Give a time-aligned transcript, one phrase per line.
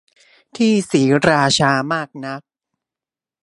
[0.55, 2.41] ที่ศรีราชามากนัก